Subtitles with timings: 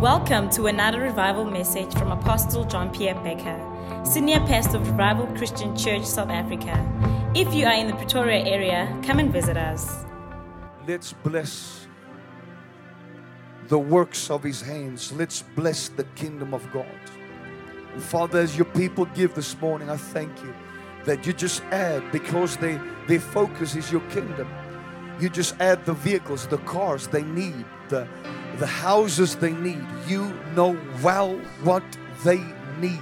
[0.00, 3.58] Welcome to another revival message from Apostle John Pierre Becker,
[4.04, 6.72] Senior Pastor of Revival Christian Church, South Africa.
[7.34, 10.04] If you are in the Pretoria area, come and visit us.
[10.86, 11.88] Let's bless
[13.66, 15.10] the works of his hands.
[15.10, 16.86] Let's bless the kingdom of God.
[17.92, 20.54] And Father, as your people give this morning, I thank you
[21.06, 24.46] that you just add because they their focus is your kingdom.
[25.18, 28.06] You just add the vehicles, the cars they need, the
[28.56, 29.84] the houses they need.
[30.06, 31.84] You know well what
[32.24, 32.42] they
[32.80, 33.00] need.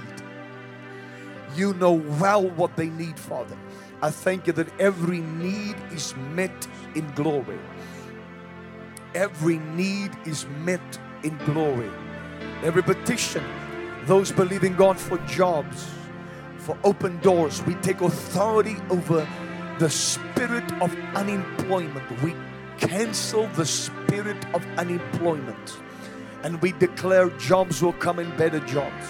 [1.55, 3.57] You know well what they need, Father.
[4.01, 7.57] I thank you that every need is met in glory.
[9.15, 11.89] Every need is met in glory.
[12.63, 13.43] Every petition,
[14.05, 15.89] those believing God for jobs,
[16.57, 19.27] for open doors, we take authority over
[19.79, 22.21] the spirit of unemployment.
[22.21, 22.35] We
[22.79, 25.79] cancel the spirit of unemployment
[26.43, 29.07] and we declare jobs will come in better jobs.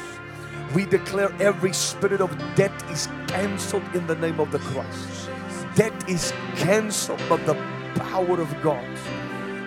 [0.73, 5.29] We declare every spirit of debt is cancelled in the name of the Christ.
[5.75, 7.53] Debt is cancelled by the
[7.95, 8.85] power of God.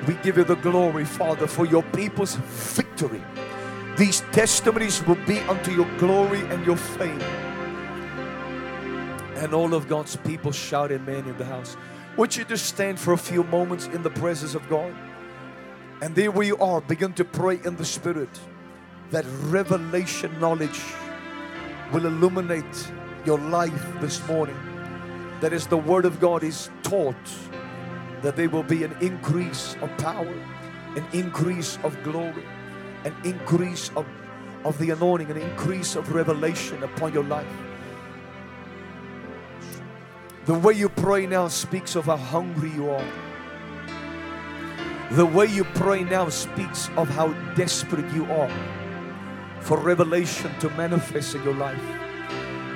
[0.06, 3.22] We give you the glory, Father, for your people's victory.
[3.96, 7.20] These testimonies will be unto your glory and your fame.
[9.36, 11.76] And all of God's people shout amen in the house.
[12.20, 14.94] Would you just stand for a few moments in the presence of God?
[16.02, 18.28] And there we are, begin to pray in the Spirit
[19.10, 20.82] that revelation knowledge
[21.94, 22.92] will illuminate
[23.24, 24.58] your life this morning.
[25.40, 27.16] That as the Word of God is taught,
[28.20, 30.34] that there will be an increase of power,
[30.96, 32.44] an increase of glory,
[33.04, 34.06] an increase of,
[34.66, 37.69] of the anointing, an increase of revelation upon your life.
[40.50, 43.06] The way you pray now speaks of how hungry you are.
[45.12, 48.50] The way you pray now speaks of how desperate you are
[49.60, 51.80] for revelation to manifest in your life.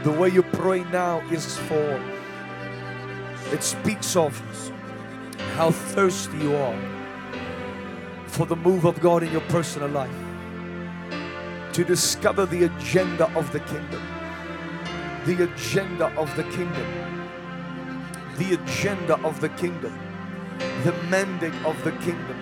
[0.05, 2.01] The way you pray now is for,
[3.51, 4.41] it speaks of
[5.57, 6.79] how thirsty you are
[8.29, 10.15] for the move of God in your personal life.
[11.73, 14.03] To discover the agenda of the kingdom.
[15.27, 17.14] The agenda of the kingdom.
[18.37, 19.99] The agenda of the kingdom.
[20.83, 22.37] The mandate of the kingdom.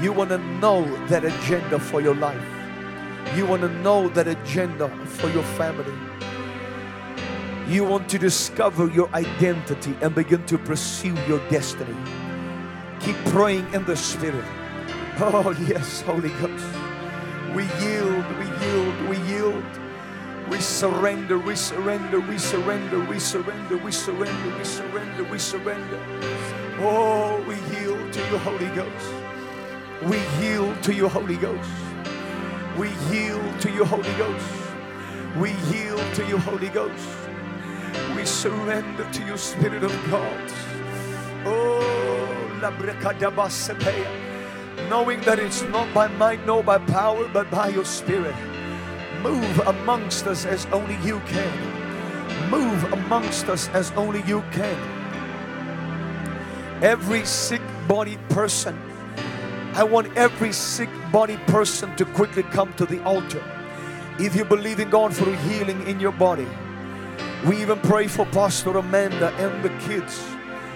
[0.00, 2.44] You want to know that agenda for your life.
[3.36, 5.94] You want to know that agenda for your family.
[7.68, 11.96] You want to discover your identity and begin to pursue your destiny.
[13.00, 14.44] Keep praying in the Spirit.
[15.20, 16.66] Oh, yes, Holy Ghost.
[17.54, 19.64] We yield, we yield, we yield.
[20.50, 26.00] We surrender, we surrender, we surrender, we surrender, we surrender, we surrender, we surrender.
[26.80, 29.14] Oh, we yield to you, Holy Ghost.
[30.02, 31.70] We yield to you, Holy Ghost.
[32.78, 34.46] We yield to you, Holy Ghost.
[35.38, 37.08] We yield to you, Holy Ghost.
[38.14, 40.52] We surrender to you, Spirit of God.
[41.46, 42.70] Oh, la
[44.90, 48.34] knowing that it's not by might nor by power, but by your Spirit.
[49.24, 52.50] Move amongst us as only you can.
[52.50, 54.78] Move amongst us as only you can.
[56.82, 58.78] Every sick body person,
[59.72, 63.42] I want every sick body person to quickly come to the altar.
[64.18, 66.46] If you believe in God for healing in your body,
[67.46, 70.22] we even pray for Pastor Amanda and the kids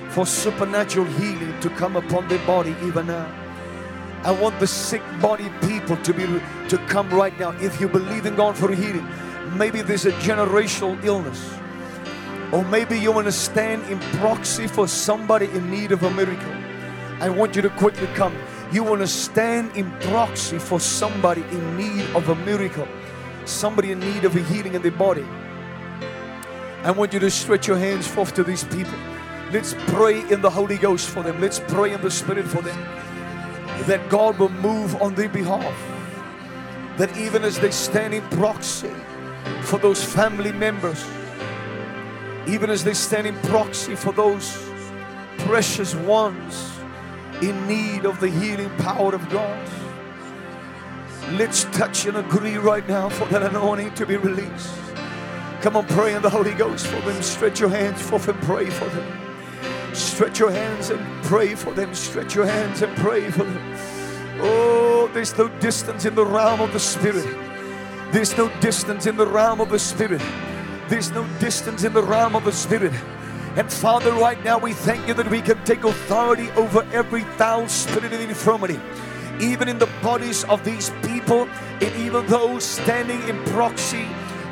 [0.09, 3.38] for supernatural healing to come upon their body even now.
[4.24, 6.24] I want the sick body people to be
[6.68, 7.50] to come right now.
[7.60, 9.06] If you believe in God for healing,
[9.56, 11.54] maybe there's a generational illness,
[12.52, 16.52] or maybe you want to stand in proxy for somebody in need of a miracle.
[17.20, 18.36] I want you to quickly come.
[18.72, 22.88] You want to stand in proxy for somebody in need of a miracle,
[23.44, 25.26] somebody in need of a healing in their body.
[26.82, 28.98] I want you to stretch your hands forth to these people.
[29.53, 31.41] Let's pray in the Holy Ghost for them.
[31.41, 32.76] Let's pray in the Spirit for them
[33.86, 35.77] that God will move on their behalf.
[36.97, 38.92] That even as they stand in proxy
[39.63, 41.04] for those family members,
[42.47, 44.69] even as they stand in proxy for those
[45.39, 46.72] precious ones
[47.42, 49.69] in need of the healing power of God,
[51.33, 54.74] let's touch and agree right now for that anointing to be released.
[55.60, 57.21] Come on, pray in the Holy Ghost for them.
[57.22, 59.28] Stretch your hands forth and pray for them.
[59.94, 61.94] Stretch your hands and pray for them.
[61.94, 63.76] Stretch your hands and pray for them.
[64.40, 67.26] Oh, there's no distance in the realm of the Spirit.
[68.12, 70.22] There's no distance in the realm of the Spirit.
[70.88, 72.92] There's no distance in the realm of the Spirit.
[73.56, 77.68] And Father, right now we thank you that we can take authority over every foul
[77.68, 78.78] spirit of infirmity
[79.40, 81.48] even in the bodies of these people,
[81.80, 84.06] and even those standing in proxy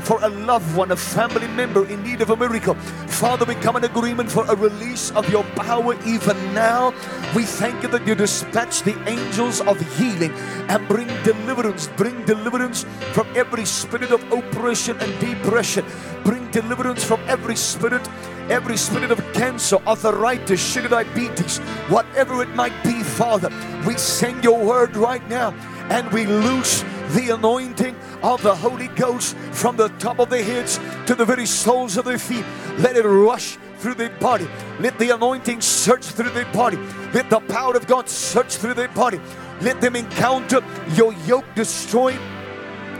[0.06, 2.75] for a loved one, a family member in need of a miracle.
[3.08, 6.94] Father, we come in agreement for a release of your power even now.
[7.35, 10.31] We thank you that you dispatch the angels of healing
[10.70, 11.88] and bring deliverance.
[11.97, 15.85] Bring deliverance from every spirit of oppression and depression.
[16.23, 18.08] Bring deliverance from every spirit
[18.49, 21.58] every spirit of cancer, arthritis, sugar diabetes,
[21.88, 23.50] whatever it might be, Father.
[23.85, 25.50] We send your word right now
[25.91, 30.79] and we loose the anointing of the Holy Ghost from the top of their heads
[31.06, 32.44] to the very soles of their feet.
[32.79, 34.49] Let it rush through their body.
[34.81, 36.79] Let the anointing search through their body.
[37.12, 39.20] Let the power of God search through their body.
[39.61, 40.61] Let them encounter
[40.94, 42.19] your yoke destroying,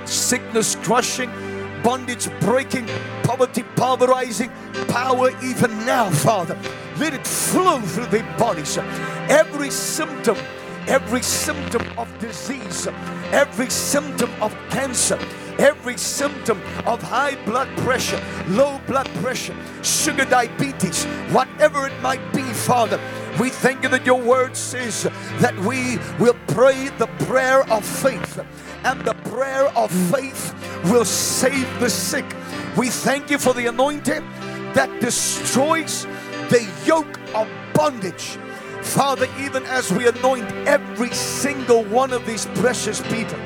[0.05, 1.31] sickness crushing,
[1.83, 2.89] bondage breaking,
[3.23, 4.51] poverty pulverizing
[4.89, 6.59] power even now, Father.
[6.99, 8.79] Let it flow through their bodies.
[9.29, 10.37] Every symptom
[10.87, 12.87] every symptom of disease,
[13.33, 15.19] every symptom of cancer,
[15.59, 22.43] every symptom of high blood pressure, low blood pressure, sugar diabetes, whatever it might be,
[22.43, 23.01] Father.
[23.41, 25.05] We thank you that your word says
[25.41, 28.41] that we will pray the prayer of faith,
[28.85, 30.55] and the prayer of faith
[30.85, 32.25] will save the sick.
[32.77, 34.25] We thank you for the anointing
[34.75, 36.05] that destroys
[36.51, 38.39] the yoke of bondage
[38.87, 43.39] Father, even as we anoint every single one of these precious people,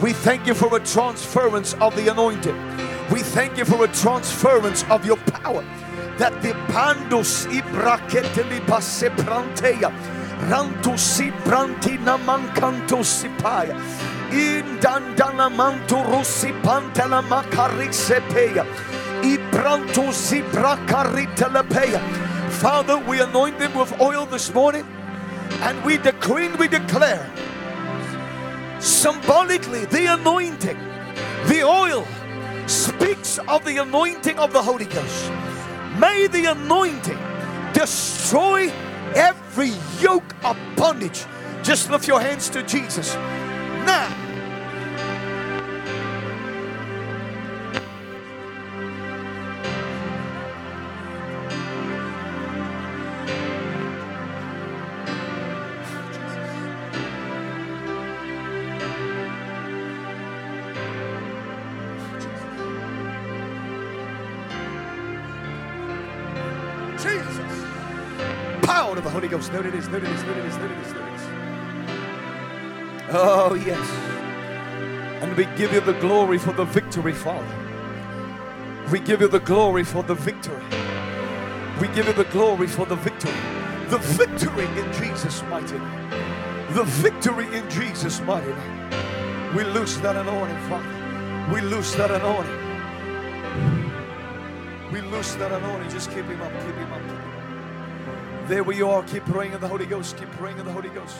[0.00, 2.56] we thank you for a transference of the anointing.
[3.10, 5.64] We thank you for a transference of your power.
[6.18, 9.90] That the pandos ibraketeli passe pranteya,
[10.48, 13.74] ranto si brantina mancanto si paya,
[14.30, 18.20] indandana manto rossi pantala macarise
[22.62, 24.86] Father, we anoint them with oil this morning
[25.62, 27.28] and we decree and we declare
[28.78, 30.78] symbolically the anointing,
[31.48, 32.06] the oil
[32.68, 35.32] speaks of the anointing of the Holy Ghost.
[35.98, 37.18] May the anointing
[37.72, 38.70] destroy
[39.16, 41.24] every yoke of bondage.
[41.64, 43.16] Just lift your hands to Jesus
[43.84, 44.21] now.
[69.48, 69.52] Holy Ghost.
[69.52, 71.22] There it is, there it is, there it is, there it is, there it is.
[73.14, 73.90] Oh, yes.
[75.22, 77.46] And we give you the glory for the victory, Father.
[78.90, 80.62] We give you the glory for the victory.
[81.80, 83.32] We give you the glory for the victory.
[83.88, 86.10] The victory in Jesus' mighty name.
[86.74, 88.90] The victory in Jesus' mighty name.
[89.54, 91.52] We loose that anointing, Father.
[91.52, 92.58] We loose that anointing.
[94.92, 95.90] We loose that anointing.
[95.90, 97.11] Just keep him up, keep him up.
[98.48, 99.02] There we are.
[99.04, 100.16] Keep praying in the Holy Ghost.
[100.16, 101.16] Keep praying in the Holy Ghost.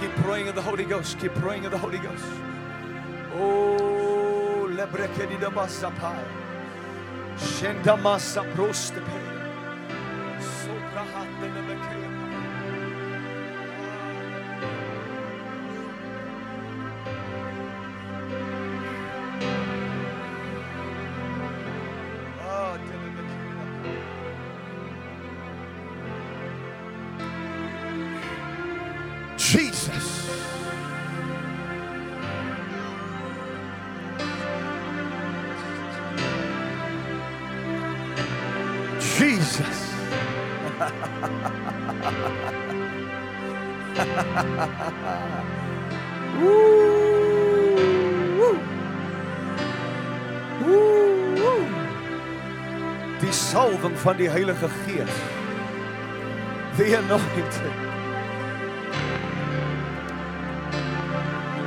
[0.00, 1.18] Keep praying in the Holy Ghost.
[1.18, 2.24] Keep praying in the Holy Ghost.
[3.36, 6.24] Oh, lebrekedida masapai.
[7.36, 9.33] Shenda masa prostepe.
[53.84, 55.10] Salving van die Heilige Gees.
[56.76, 57.72] The anointing.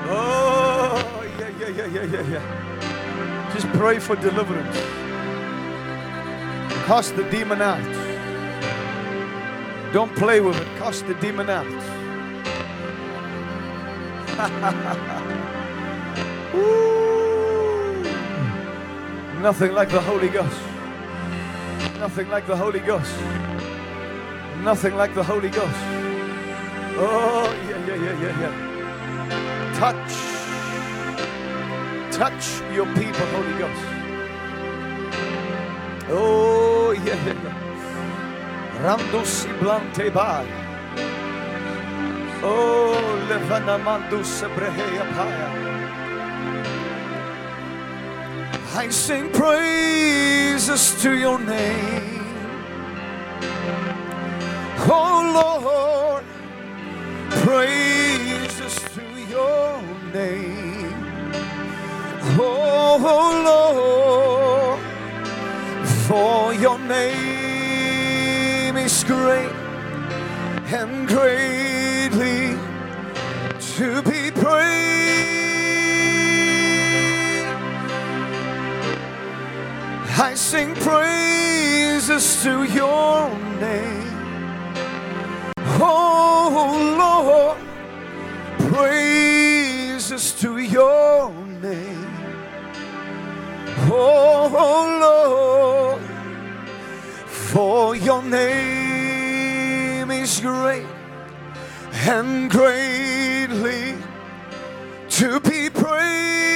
[0.08, 1.00] Er oh,
[1.38, 2.42] yeah, yeah, yeah, yeah, yeah, yeah.
[3.54, 4.78] Just pray for deliverance.
[6.86, 7.80] Cast the demon out.
[9.94, 10.68] Don't play with it.
[10.80, 11.66] Cast the demon out.
[19.42, 20.57] Nothing like the Holy Ghost.
[22.00, 23.16] Nothing like the Holy Ghost.
[24.64, 25.82] Nothing like the Holy Ghost.
[27.00, 28.54] Oh, yeah, yeah, yeah, yeah, yeah.
[29.80, 30.14] Touch.
[32.12, 33.86] Touch your people, Holy Ghost.
[36.10, 37.68] Oh, yeah, yeah, yeah.
[38.84, 40.46] Ramdo si blante bai.
[42.44, 42.94] Oh,
[43.28, 45.67] Levanamandu Sebreheya Paya.
[48.78, 52.28] I sing praises to your name.
[54.88, 56.24] Oh Lord,
[57.44, 59.82] praises to your
[60.14, 60.94] name.
[62.38, 63.00] Oh
[63.50, 64.80] Lord,
[66.06, 69.56] for your name is great
[70.72, 72.56] and greatly
[73.74, 74.97] to be praised.
[80.20, 84.02] I sing praises to your name.
[85.80, 87.58] Oh Lord,
[88.74, 91.32] praises to your
[91.62, 92.08] name.
[93.92, 96.02] Oh Lord,
[97.28, 100.88] for your name is great
[102.08, 103.94] and greatly
[105.10, 106.47] to be praised.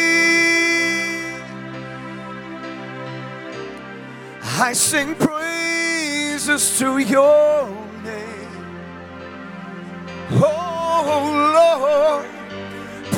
[4.62, 7.68] I sing praises to your
[8.04, 8.48] name.
[10.34, 12.28] Oh Lord,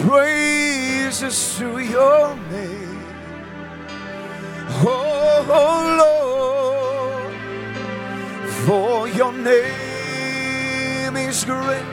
[0.07, 3.03] praises to your name.
[4.85, 5.43] Oh
[6.03, 7.33] Lord,
[8.65, 11.83] for your name is great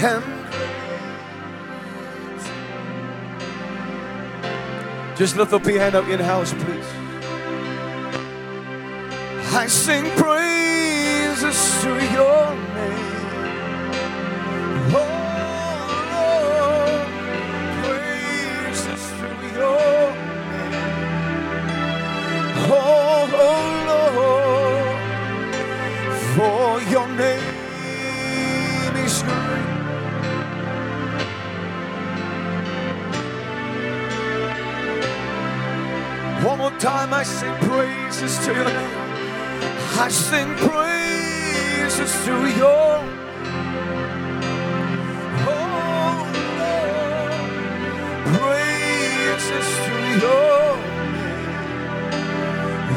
[0.00, 0.80] and great.
[5.18, 6.99] just lift up your hand up in house, please.
[9.52, 13.20] I sing praises to your name.
[14.94, 15.06] Oh
[16.12, 17.08] Lord,
[17.82, 19.28] praises to
[19.58, 20.12] your
[20.52, 20.86] name.
[22.72, 23.22] Oh
[23.90, 24.98] Lord,
[26.34, 27.54] for your name
[29.04, 29.68] is great.
[36.46, 38.99] One more time, I sing praises to your name.
[40.02, 43.04] I sing praises to your
[45.46, 46.24] Oh
[46.58, 47.34] Lord,
[48.34, 50.64] praises to your.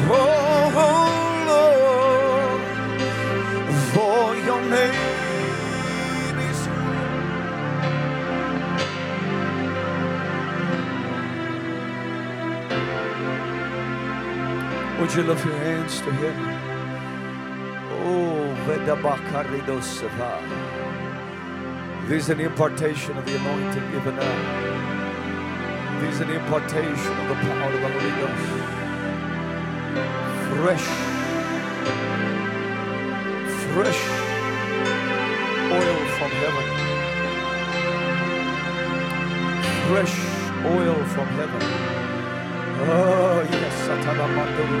[0.08, 0.70] Oh
[1.50, 2.62] Lord,
[3.92, 6.60] for your name is.
[15.00, 16.53] Would you lift your hands to Him?
[22.06, 26.00] There's an impartation of the anointing given now.
[26.00, 28.46] There's an impartation of the power of the Holy Ghost.
[30.52, 30.86] Fresh,
[33.72, 34.02] fresh
[35.72, 36.66] oil from heaven.
[39.88, 40.16] Fresh
[40.66, 41.62] oil from heaven.
[42.86, 44.80] Oh, yes, Satana Manduru.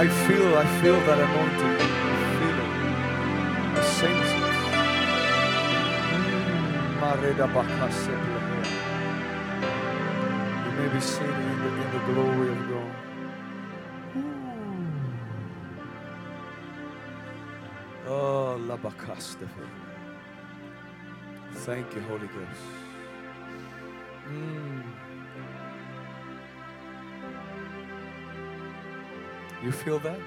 [0.00, 1.76] I feel, I feel that anointing.
[1.76, 2.70] I feel it.
[3.78, 4.44] I sense it.
[6.14, 6.66] Mm.
[10.64, 12.92] You may be seated in the, in the glory of God.
[18.08, 19.48] Oh, La Bakaste.
[21.66, 22.66] Thank you, Holy Ghost.
[24.28, 24.79] Mm.
[29.62, 30.18] You feel that?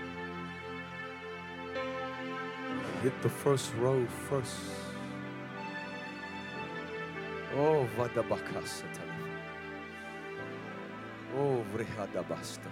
[3.01, 4.55] Hit the first row first.
[7.55, 9.01] Oh, Vadabakasata.
[11.35, 12.69] Oh, Vrihadabasta.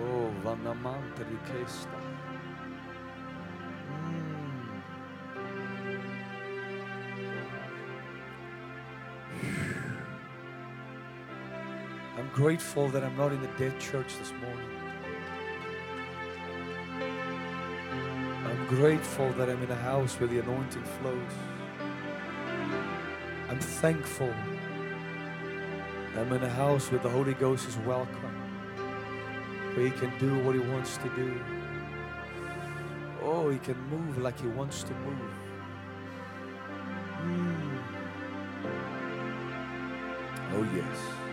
[0.00, 1.98] Oh, Vanamantarikesta.
[1.98, 2.07] Mm.
[12.28, 14.68] I'm grateful that I'm not in the dead church this morning.
[18.30, 21.32] I'm grateful that I'm in a house where the anointing flows.
[23.48, 24.32] I'm thankful
[26.16, 28.58] I'm in a house where the Holy Ghost is welcome,
[29.74, 31.34] where He can do what He wants to do.
[33.22, 35.32] Oh, He can move like He wants to move.
[37.22, 37.78] Mm.
[40.52, 41.27] Oh, yes.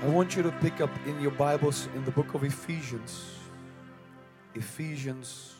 [0.00, 3.34] I want you to pick up in your Bibles in the book of Ephesians.
[4.54, 5.56] Ephesians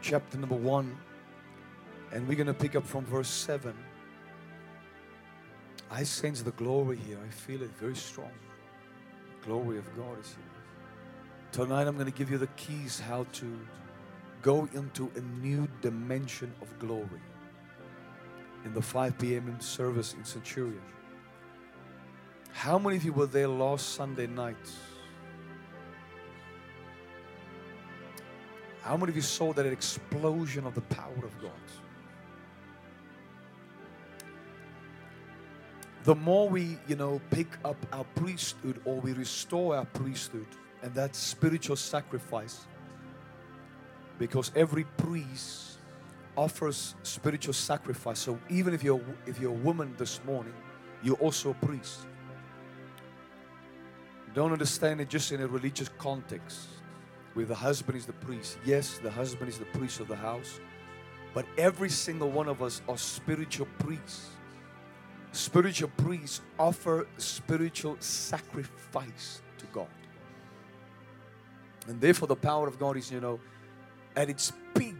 [0.00, 0.96] chapter number 1.
[2.12, 3.74] And we're going to pick up from verse 7.
[5.90, 7.18] I sense the glory here.
[7.22, 8.32] I feel it very strong.
[9.42, 10.62] The glory of God is here.
[11.52, 13.60] Tonight I'm going to give you the keys how to
[14.40, 17.20] go into a new dimension of glory
[18.64, 19.60] in the 5 p.m.
[19.60, 20.80] service in Centurion.
[22.52, 24.56] How many of you were there last Sunday night?
[28.82, 31.50] How many of you saw that explosion of the power of God?
[36.04, 40.46] The more we, you know, pick up our priesthood or we restore our priesthood
[40.82, 42.66] and that spiritual sacrifice,
[44.18, 45.78] because every priest
[46.36, 48.18] offers spiritual sacrifice.
[48.18, 50.54] So even if you're if you're a woman this morning,
[51.02, 52.06] you're also a priest.
[54.34, 56.68] Don't understand it just in a religious context
[57.34, 58.58] where the husband is the priest.
[58.64, 60.60] Yes, the husband is the priest of the house,
[61.34, 64.28] but every single one of us are spiritual priests.
[65.32, 69.88] Spiritual priests offer spiritual sacrifice to God.
[71.86, 73.40] And therefore, the power of God is, you know,
[74.16, 74.96] at its peak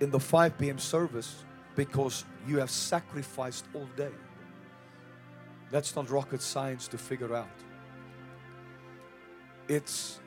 [0.00, 0.78] in the 5 p.m.
[0.78, 1.44] service
[1.76, 4.12] because you have sacrificed all day.
[5.70, 7.48] That's not rocket science to figure out.
[9.70, 10.18] It's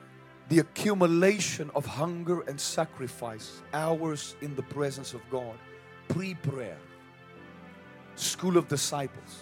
[0.48, 5.58] the accumulation of hunger and sacrifice, hours in the presence of God,
[6.08, 6.78] pre prayer,
[8.14, 9.40] school of disciples,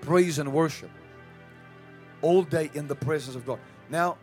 [0.00, 0.90] praise and worship,
[2.20, 3.60] all day in the presence of God.
[3.88, 4.18] Now,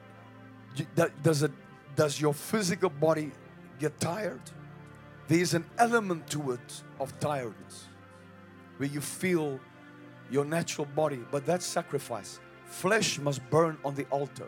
[1.24, 1.52] does it
[1.96, 3.32] does your physical body
[3.80, 4.42] get tired?
[5.30, 7.86] There's an element to it of tiredness
[8.76, 9.62] where you feel
[10.30, 12.42] your natural body, but that's sacrifice.
[12.68, 14.48] Flesh must burn on the altar.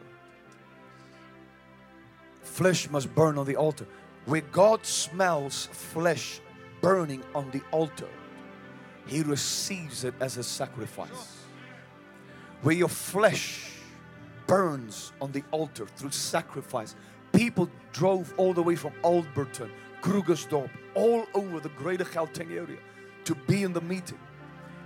[2.44, 3.88] Flesh must burn on the altar.
[4.26, 6.42] Where God smells flesh
[6.82, 8.10] burning on the altar,
[9.08, 11.38] He receives it as a sacrifice.
[12.62, 13.72] Where your flesh
[14.46, 16.96] burns on the altar through sacrifice,
[17.32, 19.70] people drove all the way from Alberton,
[20.02, 22.80] Krugersdorp, all over the greater Gauteng area
[23.24, 24.20] to be in the meeting.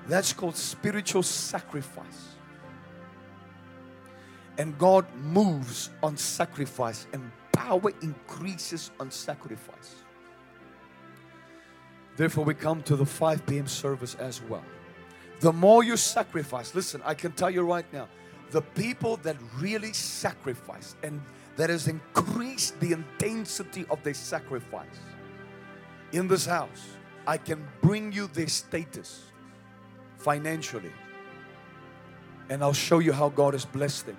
[0.08, 2.36] That's called spiritual sacrifice.
[4.58, 9.96] And God moves on sacrifice, and power increases on sacrifice.
[12.16, 13.68] Therefore, we come to the 5 p.m.
[13.68, 14.64] service as well.
[15.40, 18.08] The more you sacrifice, listen, I can tell you right now,
[18.52, 21.20] the people that really sacrifice and
[21.56, 25.00] that has increased the intensity of their sacrifice
[26.12, 29.24] in this house, I can bring you their status
[30.18, 30.92] financially.
[32.50, 34.18] And I'll show you how God has blessed them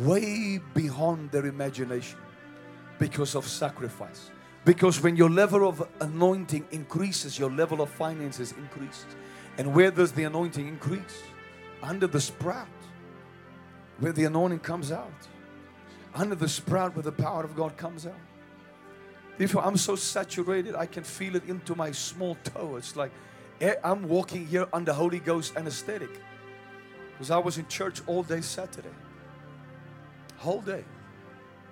[0.00, 2.18] way beyond their imagination
[2.98, 4.30] because of sacrifice.
[4.64, 9.06] Because when your level of anointing increases, your level of finances increases.
[9.58, 11.22] And where does the anointing increase?
[11.82, 12.66] Under the sprout,
[14.00, 15.12] where the anointing comes out.
[16.14, 18.14] Under the sprout, where the power of God comes out.
[19.38, 22.76] Therefore, I'm so saturated, I can feel it into my small toe.
[22.76, 23.12] It's like
[23.60, 26.10] eh, I'm walking here under Holy Ghost anesthetic.
[27.12, 28.90] Because I was in church all day Saturday
[30.38, 30.84] whole day.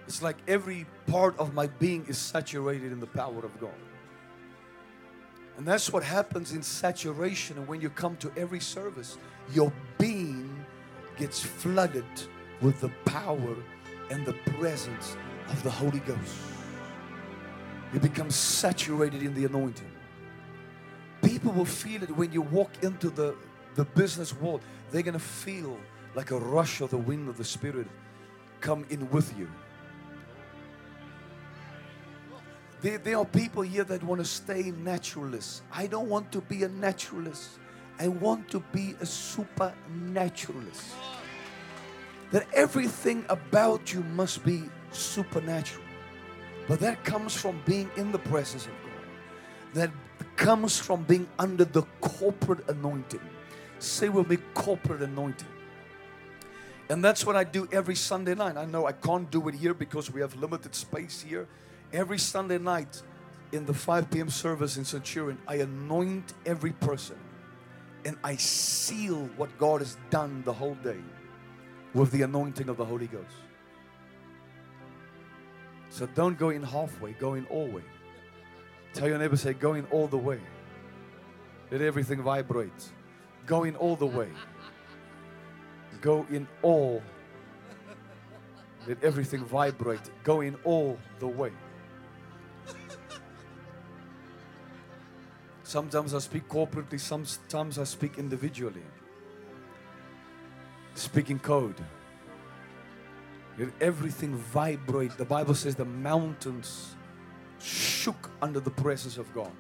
[0.07, 3.71] It's like every part of my being is saturated in the power of God.
[5.57, 7.57] And that's what happens in saturation.
[7.59, 9.19] And when you come to every service,
[9.53, 10.65] your being
[11.17, 12.05] gets flooded
[12.61, 13.57] with the power
[14.11, 15.17] and the presence
[15.49, 16.37] of the Holy Ghost.
[17.93, 19.91] You become saturated in the anointing.
[21.23, 23.37] People will feel it when you walk into the,
[23.77, 24.61] the business world.
[24.91, 25.79] They're going to feel
[26.15, 27.87] like a rush of the wind of the Spirit
[28.65, 29.47] come in with you.
[32.81, 35.63] There, there are people here that want to stay naturalists.
[35.71, 37.59] I don't want to be a naturalist.
[37.99, 40.95] I want to be a supernaturalist.
[42.31, 45.85] That everything about you must be supernatural.
[46.67, 49.75] But that comes from being in the presence of God.
[49.75, 49.91] That
[50.37, 53.21] comes from being under the corporate anointing.
[53.79, 55.49] Say with me, corporate anointing.
[56.89, 58.57] And that's what I do every Sunday night.
[58.57, 61.49] I know I can't do it here because we have limited space here.
[61.93, 63.03] Every Sunday night
[63.53, 64.29] in the 5 p.m.
[64.29, 67.17] service in Centurion, I anoint every person
[68.05, 70.99] and I seal what God has done the whole day
[71.95, 73.37] with the anointing of the Holy Ghost.
[75.89, 77.85] So don't go in halfway, go in all way.
[78.93, 80.41] Tell your neighbor, say, go in all the way.
[81.71, 82.93] Let everything vibrate.
[83.47, 84.29] Go in all the way.
[86.05, 87.03] Go in all.
[88.87, 90.11] Let everything vibrate.
[90.23, 91.51] Go in all the way.
[95.63, 98.83] Sometimes I speak corporately, sometimes I speak individually.
[100.95, 101.81] Speaking code.
[103.59, 105.17] Let everything vibrate.
[105.17, 106.97] The Bible says the mountains
[107.61, 109.57] shook under the presence of God.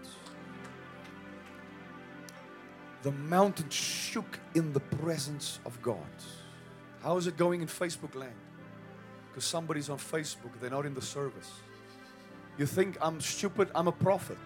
[3.04, 5.98] The mountain shook in the presence of God.
[7.02, 8.32] How is it going in Facebook land?
[9.28, 11.52] Because somebody's on Facebook, they're not in the service.
[12.56, 14.38] You think I'm stupid, I'm a prophet.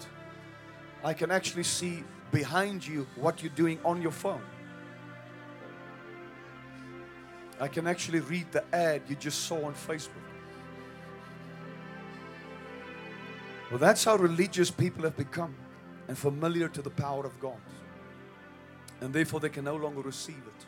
[1.05, 4.42] I can actually see behind you what you're doing on your phone.
[7.61, 10.27] I can actually read the ad you just saw on Facebook.
[13.71, 15.55] Well, that's how religious people have become
[16.09, 17.61] and familiar to the power of God.
[19.00, 20.66] And therefore, they can no longer receive it.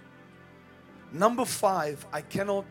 [1.12, 2.66] Number five, I cannot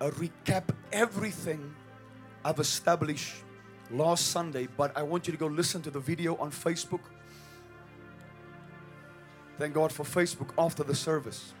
[0.00, 1.74] uh, recap everything
[2.44, 3.36] I've established
[3.90, 7.00] last Sunday, but I want you to go listen to the video on Facebook.
[9.58, 11.52] Thank God for Facebook after the service.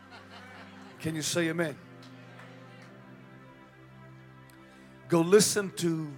[1.00, 1.76] Can you say amen?
[5.08, 6.10] Go listen to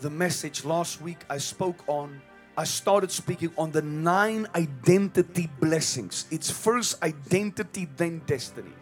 [0.00, 2.22] the message last week I spoke on.
[2.56, 6.26] I started speaking on the nine identity blessings.
[6.30, 8.72] It's first identity, then destiny.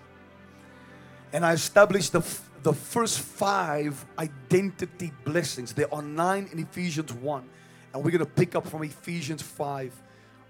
[1.32, 2.20] And I established the,
[2.62, 5.72] the first five identity blessings.
[5.72, 7.48] There are nine in Ephesians 1.
[7.94, 9.92] And we're going to pick up from Ephesians 5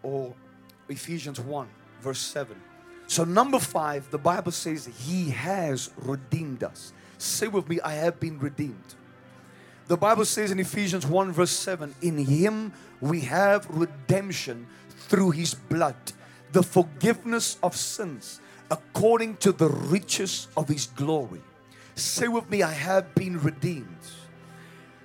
[0.03, 0.35] or
[0.89, 1.69] Ephesians 1,
[2.01, 2.57] verse 7.
[3.07, 6.93] So, number five, the Bible says, He has redeemed us.
[7.19, 8.95] Say with me, I have been redeemed.
[9.93, 15.53] The Bible says in Ephesians 1, verse 7, In Him we have redemption through His
[15.53, 15.95] blood,
[16.53, 21.43] the forgiveness of sins, according to the riches of His glory.
[21.95, 23.99] Say with me, I have been redeemed.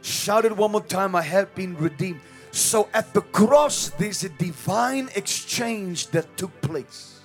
[0.03, 2.21] Shout it one more time, I have been redeemed.
[2.51, 7.19] So at the cross, there's a divine exchange that took place.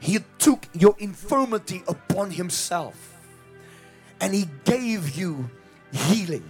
[0.00, 3.14] He took your infirmity upon Himself
[4.20, 5.48] and He gave you
[5.92, 6.42] healing.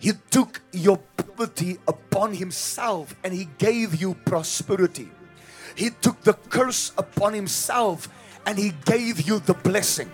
[0.00, 5.10] He took your poverty upon Himself and He gave you prosperity.
[5.76, 8.08] He took the curse upon Himself
[8.46, 10.10] and He gave you the blessing.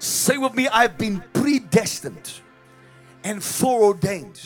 [0.00, 2.40] Say with me, I've been predestined
[3.22, 4.40] and foreordained.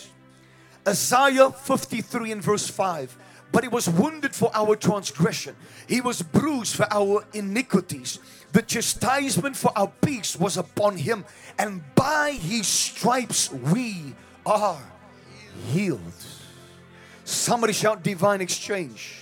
[0.87, 3.17] Isaiah 53 and verse 5
[3.55, 5.55] but he was wounded for our transgression,
[5.87, 8.19] he was bruised for our iniquities.
[8.51, 11.25] The chastisement for our peace was upon him,
[11.57, 14.83] and by his stripes we are
[15.69, 16.01] healed.
[17.23, 19.21] Somebody shout divine exchange.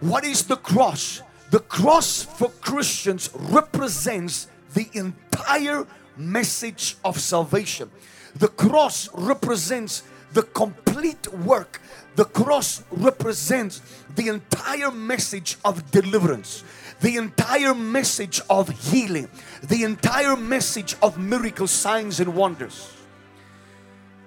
[0.00, 1.22] What is the cross?
[1.50, 5.86] The cross for Christians represents the entire
[6.18, 7.90] message of salvation.
[8.36, 10.02] The cross represents
[10.34, 11.80] the complete work
[12.16, 13.80] the cross represents
[14.14, 16.62] the entire message of deliverance,
[17.00, 19.28] the entire message of healing,
[19.62, 22.92] the entire message of miracle signs and wonders.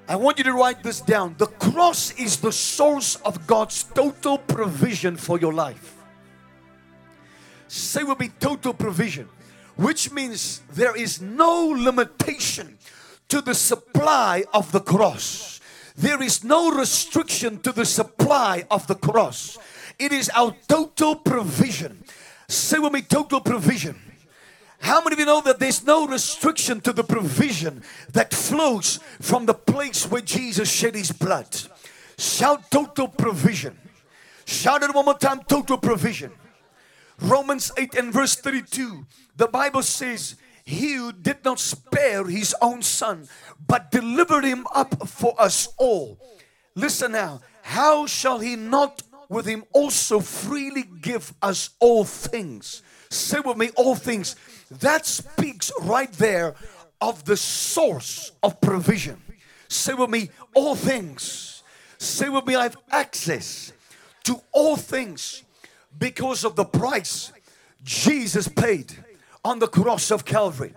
[0.10, 1.36] I want you to write this down.
[1.38, 5.96] The cross is the source of God's total provision for your life.
[7.67, 9.28] Say will be total provision,
[9.76, 12.78] which means there is no limitation
[13.28, 15.57] to the supply of the cross.
[15.97, 19.57] There is no restriction to the supply of the cross.
[19.97, 22.03] It is our total provision.
[22.47, 23.99] Say with me, total provision.
[24.79, 27.81] How many of you know that there's no restriction to the provision
[28.13, 31.47] that flows from the place where Jesus shed his blood?
[32.17, 33.75] Shout total provision.
[34.45, 36.31] Shout it one more time total provision.
[37.19, 39.05] Romans 8 and verse 32,
[39.36, 40.36] the Bible says,
[40.67, 43.30] he who did not spare his own son,
[43.65, 46.19] but delivered him up for us all.
[46.75, 52.82] Listen now, how shall he not with him also freely give us all things?
[53.10, 54.36] Say with me, all things.
[54.69, 56.53] That speaks right there
[56.99, 59.21] of the source of provision.
[59.69, 61.63] Say with me, all things.
[61.97, 63.71] Say with me, I have access
[64.25, 65.43] to all things
[65.97, 67.32] because of the price
[67.86, 68.93] Jesus paid
[69.47, 70.73] on the cross of Calvary.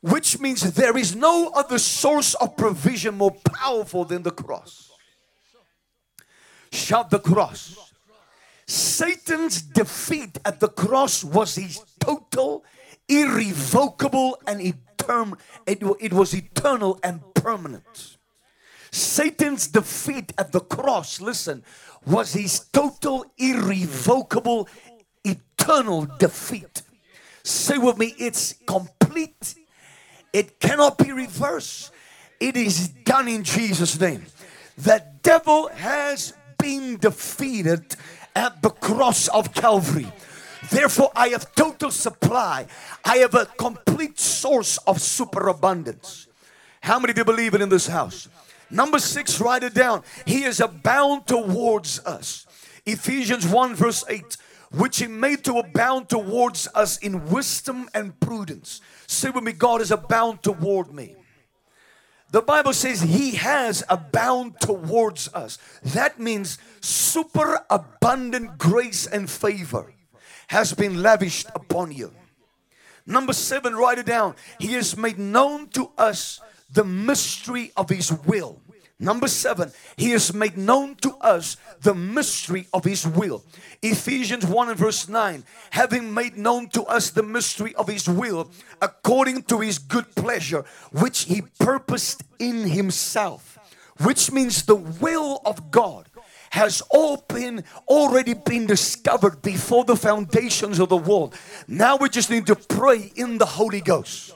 [0.00, 4.90] which means there is no other source of provision more powerful than the cross.
[6.70, 7.92] Shout the cross.
[8.66, 12.64] Satan's defeat at the cross was his total,
[13.08, 15.38] irrevocable, and eternal.
[15.66, 18.18] It, it was eternal and permanent.
[18.92, 21.64] Satan's defeat at the cross, listen,
[22.06, 24.68] was his total, irrevocable,
[25.24, 26.82] eternal defeat.
[27.46, 29.54] Say with me, it's complete.
[30.32, 31.92] It cannot be reversed.
[32.40, 34.26] It is done in Jesus' name.
[34.76, 37.94] The devil has been defeated
[38.34, 40.08] at the cross of Calvary.
[40.70, 42.66] Therefore, I have total supply.
[43.04, 46.26] I have a complete source of superabundance.
[46.80, 48.28] How many of you believe it in this house?
[48.72, 50.02] Number six, write it down.
[50.24, 52.44] He is abound towards us.
[52.84, 54.36] Ephesians 1, verse 8,
[54.72, 58.80] which he made to abound towards us in wisdom and prudence.
[59.06, 61.16] Say with me, God is abound toward me.
[62.30, 65.58] The Bible says He has abound towards us.
[65.82, 69.92] That means super abundant grace and favor
[70.48, 72.12] has been lavished upon you.
[73.06, 74.34] Number seven, write it down.
[74.58, 76.40] He has made known to us
[76.72, 78.60] the mystery of His will.
[78.98, 83.44] Number seven, He has made known to us the mystery of His will.
[83.82, 88.50] Ephesians 1 and verse 9, having made known to us the mystery of His will
[88.80, 93.58] according to His good pleasure, which He purposed in Himself,
[94.00, 96.08] which means the will of God
[96.50, 101.34] has all been already been discovered before the foundations of the world.
[101.68, 104.34] Now we just need to pray in the Holy Ghost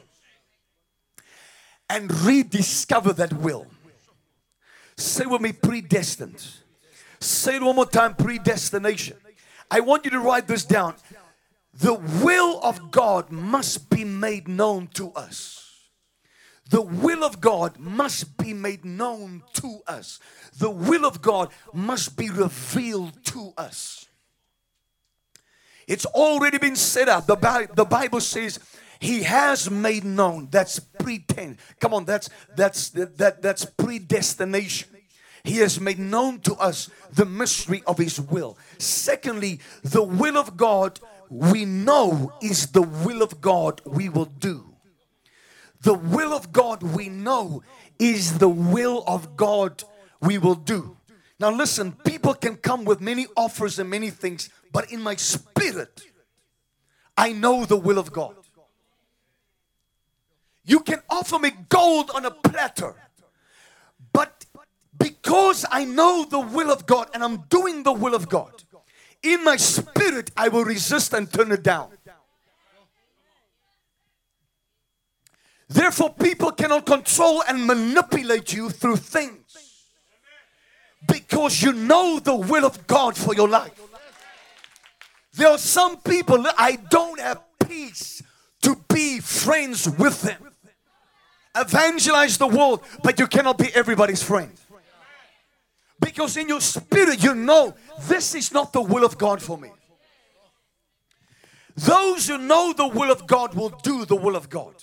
[1.88, 3.66] and rediscover that will.
[5.00, 6.46] Say with me, predestined.
[7.20, 9.16] Say it one more time, predestination.
[9.70, 10.94] I want you to write this down.
[11.74, 15.56] The will of God must be made known to us.
[16.68, 20.20] The will of God must be made known to us.
[20.58, 24.06] The will of God must be revealed to us.
[25.88, 27.26] It's already been set up.
[27.26, 28.60] The, Bible, the Bible says
[29.00, 30.48] he has made known.
[30.50, 31.56] That's pretend.
[31.80, 34.89] Come on, that's that's that that's predestination.
[35.42, 38.58] He has made known to us the mystery of his will.
[38.78, 44.74] Secondly, the will of God we know is the will of God we will do.
[45.82, 47.62] The will of God we know
[47.98, 49.82] is the will of God
[50.20, 50.96] we will do.
[51.38, 56.02] Now, listen, people can come with many offers and many things, but in my spirit,
[57.16, 58.34] I know the will of God.
[60.64, 62.94] You can offer me gold on a platter,
[64.12, 64.44] but
[65.00, 68.52] because I know the will of God and I'm doing the will of God,
[69.22, 71.88] in my spirit, I will resist and turn it down.
[75.68, 79.86] Therefore, people cannot control and manipulate you through things
[81.06, 83.80] because you know the will of God for your life.
[85.32, 88.22] There are some people I don't have peace
[88.62, 90.50] to be friends with them.
[91.56, 94.52] Evangelize the world, but you cannot be everybody's friend.
[96.00, 99.70] Because in your spirit, you know this is not the will of God for me.
[101.76, 104.74] Those who know the will of God will do the will of God.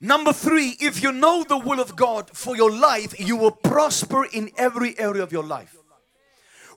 [0.00, 4.24] Number three, if you know the will of God for your life, you will prosper
[4.24, 5.76] in every area of your life.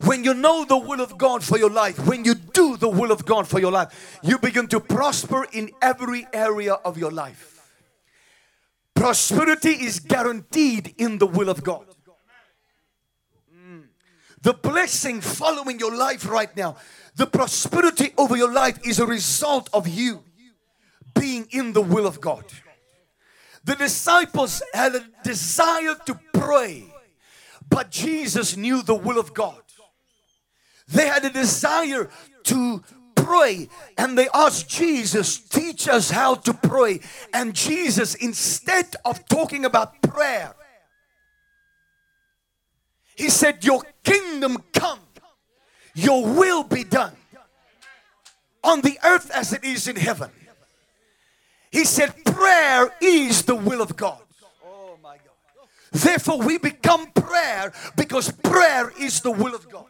[0.01, 3.11] When you know the will of God for your life, when you do the will
[3.11, 7.53] of God for your life, you begin to prosper in every area of your life.
[8.93, 11.94] Prosperity is guaranteed in the will of God.
[14.45, 16.77] The blessing following your life right now,
[17.15, 20.23] the prosperity over your life is a result of you
[21.19, 22.45] being in the will of God.
[23.63, 26.83] The disciples had a desire to pray,
[27.71, 29.63] but Jesus knew the will of God.
[30.87, 32.07] They had a desire
[32.43, 32.83] to
[33.15, 36.99] pray and they asked Jesus, Teach us how to pray.
[37.33, 40.53] And Jesus, instead of talking about prayer,
[43.15, 44.99] he said, Your kingdom come,
[45.93, 47.15] your will be done
[48.63, 50.29] on the earth as it is in heaven.
[51.71, 54.19] He said, Prayer is the will of God.
[55.91, 59.85] Therefore, we become prayer because prayer is the will of God.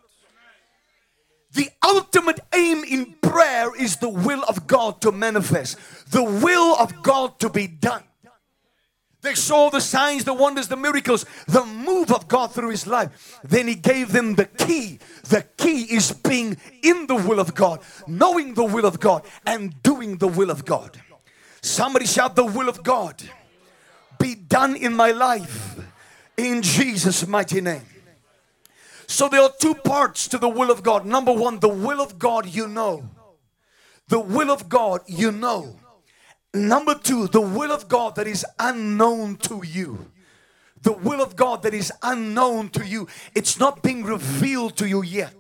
[1.54, 5.78] The ultimate aim in prayer is the will of God to manifest,
[6.12, 8.04] the will of God to be done.
[9.26, 13.40] They saw the signs, the wonders, the miracles, the move of God through his life.
[13.44, 15.00] Then he gave them the key.
[15.24, 19.82] The key is being in the will of God, knowing the will of God, and
[19.82, 21.02] doing the will of God.
[21.64, 23.24] Somebody shout, The will of God
[24.20, 25.76] be done in my life
[26.38, 27.82] in Jesus' mighty name.
[29.08, 31.04] So there are two parts to the will of God.
[31.04, 33.10] Number one, the will of God you know.
[34.08, 35.80] The will of God you know.
[36.56, 40.12] Number two, the will of God that is unknown to you.
[40.82, 43.08] The will of God that is unknown to you.
[43.34, 45.36] It's not being revealed to you yet.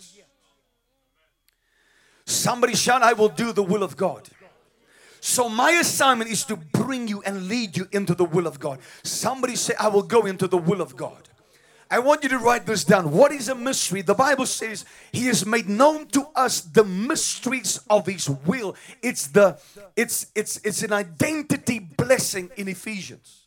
[2.26, 4.28] Somebody shout, I will do the will of God.
[5.22, 8.80] So my assignment is to bring you and lead you into the will of God.
[9.04, 11.30] Somebody say, I will go into the will of God.
[11.90, 13.12] I want you to write this down.
[13.12, 14.02] What is a mystery?
[14.02, 18.76] The Bible says he has made known to us the mysteries of his will.
[19.02, 19.60] It's the
[19.96, 23.46] it's it's it's an identity blessing in Ephesians.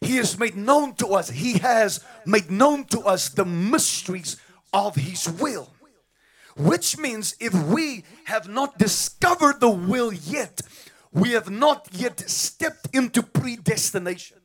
[0.00, 4.36] He has made known to us, he has made known to us the mysteries
[4.72, 5.68] of his will.
[6.56, 10.62] Which means if we have not discovered the will yet,
[11.12, 14.39] we have not yet stepped into predestination.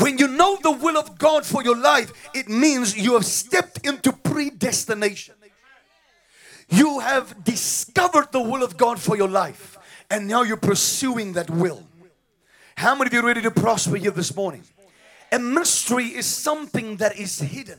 [0.00, 3.86] When you know the will of God for your life, it means you have stepped
[3.86, 5.34] into predestination.
[6.70, 9.76] You have discovered the will of God for your life,
[10.08, 11.86] and now you're pursuing that will.
[12.76, 14.62] How many of you ready to prosper here this morning?
[15.32, 17.78] A mystery is something that is hidden.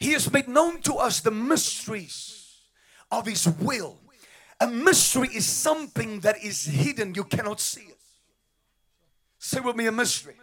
[0.00, 2.56] He has made known to us the mysteries
[3.12, 3.96] of His will.
[4.60, 7.98] A mystery is something that is hidden, you cannot see it.
[9.38, 10.34] Say with me, a mystery.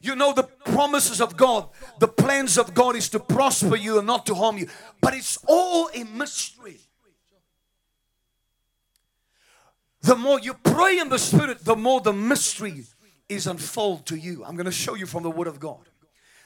[0.00, 4.06] You know the promises of God, the plans of God is to prosper you and
[4.06, 4.66] not to harm you,
[5.00, 6.78] but it's all a mystery.
[10.02, 12.84] The more you pray in the Spirit, the more the mystery
[13.28, 14.42] is unfold to you.
[14.44, 15.80] I'm going to show you from the Word of God.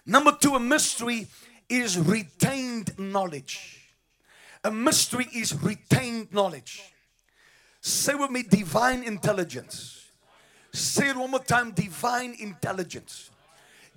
[0.05, 1.29] Number two, a mystery
[1.69, 3.93] is retained knowledge.
[4.65, 6.83] A mystery is retained knowledge.
[7.81, 10.07] Say with me, divine intelligence.
[10.73, 13.31] Say it one more time divine intelligence.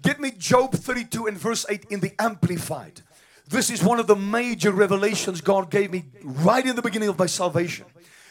[0.02, 3.02] Get me Job 32 and verse 8 in the Amplified.
[3.48, 7.18] This is one of the major revelations God gave me right in the beginning of
[7.18, 7.86] my salvation.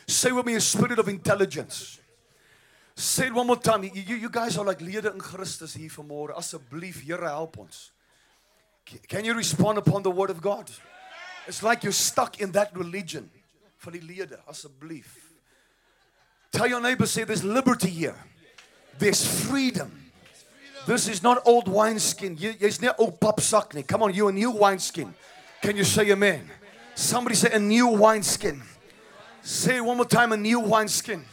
[0.06, 1.98] Say with me a spirit of intelligence.
[2.94, 3.84] Say it one more time.
[3.84, 6.34] You, you guys are like lede in Christus hier vanmôre.
[6.34, 7.92] Asseblief, Here help ons.
[9.08, 10.70] Can you respond upon the word of God?
[11.46, 13.30] It's like you're stuck in that religion.
[13.76, 15.06] for Van die lede, asseblief.
[16.50, 18.16] Tell your neighbor say there's liberty here.
[18.98, 20.05] There's freedom.
[20.86, 22.36] This is not old wineskin.
[22.36, 23.82] Jy's nie ou papsak nie.
[23.82, 25.12] Come on, you a new wineskin.
[25.60, 26.48] Can you say amen?
[26.94, 28.62] Somebody say a new wineskin.
[29.42, 31.24] Say one more time a new wineskin.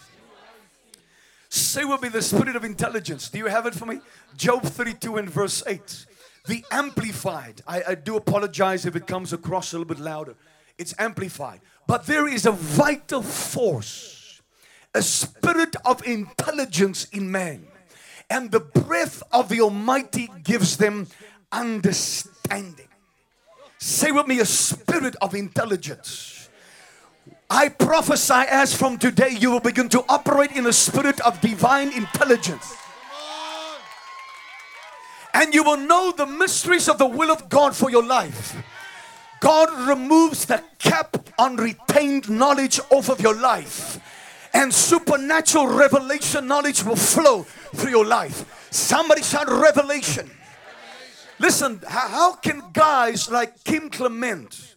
[1.50, 3.30] Say will be the spirit of intelligence.
[3.30, 4.00] Do you have it for me?
[4.36, 6.08] Job 32 and verse 8.
[6.48, 7.62] The amplified.
[7.68, 10.34] I, I do apologize if it comes across a little bit louder.
[10.80, 11.62] It's amplified.
[11.86, 14.42] But there is a vital force,
[14.96, 17.68] a spirit of intelligence in man
[18.30, 21.08] and the breath of the Almighty gives them
[21.52, 22.88] understanding.
[23.78, 26.50] Say with me, a spirit of intelligence.
[27.50, 31.92] I prophesy as from today you will begin to operate in a spirit of divine
[31.94, 32.76] intelligence.
[35.34, 38.56] And you will know the mysteries of the will of God for your life.
[39.40, 44.00] God removes the cap on retained knowledge off of your life
[44.54, 48.68] and supernatural revelation knowledge will flow through your life.
[48.72, 50.30] Somebody shout revelation.
[51.40, 54.76] Listen, how can guys like Kim Clement,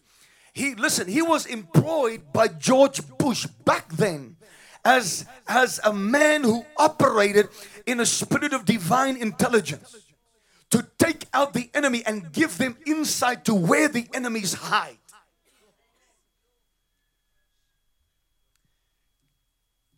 [0.52, 4.37] he listen, he was employed by George Bush back then
[4.85, 7.48] as as a man who operated
[7.87, 9.96] in a spirit of divine intelligence
[10.70, 14.98] to take out the enemy and give them insight to where the enemies hide.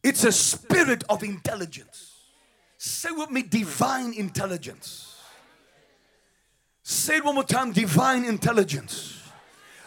[0.03, 2.08] It's a spirit of intelligence.
[2.79, 5.17] Say with me, divine intelligence.
[6.83, 9.21] Say it one more time divine intelligence.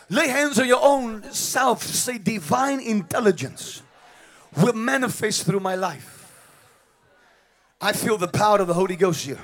[0.10, 1.82] Lay hands on your own self.
[1.82, 3.82] Say, divine intelligence
[4.58, 6.18] will manifest through my life.
[7.80, 9.40] I feel the power of the Holy Ghost here.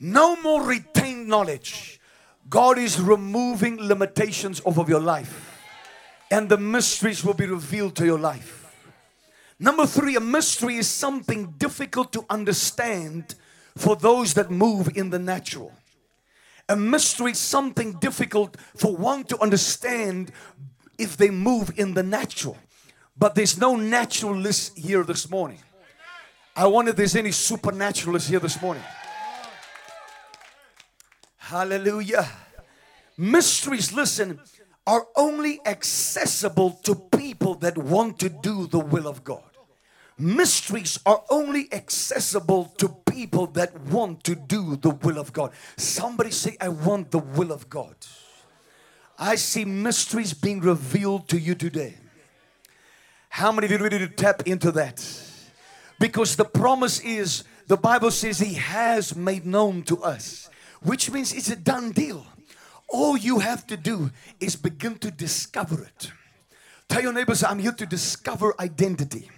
[0.00, 2.00] No more retained knowledge.
[2.50, 5.62] God is removing limitations off of your life,
[6.30, 8.67] and the mysteries will be revealed to your life.
[9.60, 13.34] Number three, a mystery is something difficult to understand
[13.76, 15.72] for those that move in the natural.
[16.68, 20.30] A mystery is something difficult for one to understand
[20.98, 22.56] if they move in the natural.
[23.16, 25.58] But there's no naturalist here this morning.
[26.54, 28.82] I wonder if there's any supernaturalists here this morning.
[31.36, 32.28] Hallelujah.
[33.16, 34.38] Mysteries, listen,
[34.86, 39.47] are only accessible to people that want to do the will of God.
[40.18, 45.52] Mysteries are only accessible to people that want to do the will of God.
[45.76, 47.94] Somebody say, I want the will of God.
[49.18, 51.96] I see mysteries being revealed to you today.
[53.28, 55.04] How many of you ready to tap into that?
[55.98, 60.48] Because the promise is, the Bible says, He has made known to us,
[60.82, 62.26] which means it's a done deal.
[62.88, 64.10] All you have to do
[64.40, 66.10] is begin to discover it.
[66.88, 69.28] Tell your neighbors, I'm here to discover identity.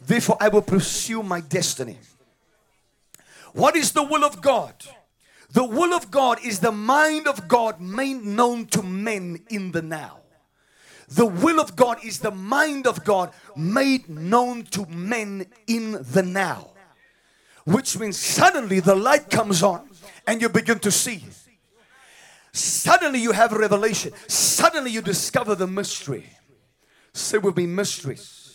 [0.00, 1.98] Therefore, I will pursue my destiny.
[3.52, 4.74] What is the will of God?
[5.50, 9.82] The will of God is the mind of God made known to men in the
[9.82, 10.18] now.
[11.08, 16.22] The will of God is the mind of God made known to men in the
[16.22, 16.68] now.
[17.64, 19.88] Which means suddenly the light comes on
[20.26, 21.24] and you begin to see.
[22.52, 24.12] Suddenly you have revelation.
[24.26, 26.26] Suddenly you discover the mystery.
[27.14, 28.47] Say will be mysteries.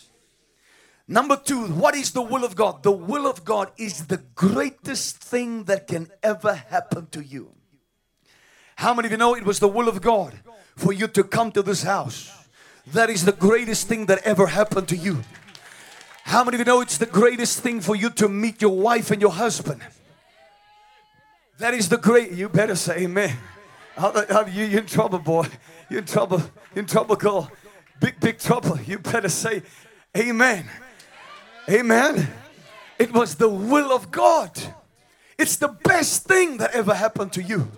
[1.08, 2.82] Number two, what is the will of God?
[2.82, 7.52] The will of God is the greatest thing that can ever happen to you.
[8.78, 10.34] How many of you know it was the will of God
[10.76, 12.32] for you to come to this house?
[12.88, 15.22] That is the greatest thing that ever happened to you.
[16.24, 19.12] How many of you know it's the greatest thing for you to meet your wife
[19.12, 19.82] and your husband?
[21.60, 23.38] That is the great, you better say amen.
[23.98, 25.48] You, you're in trouble, boy.
[25.90, 26.40] You're in trouble.
[26.74, 27.52] You're in trouble, girl.
[28.00, 28.80] Big, big trouble.
[28.80, 29.62] You better say
[30.18, 30.70] amen.
[31.70, 32.28] Amen.
[33.00, 34.52] It was the will of God.
[35.38, 37.72] It's the best thing that ever happened to you.